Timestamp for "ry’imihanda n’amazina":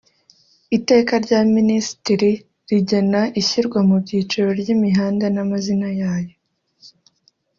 4.59-5.89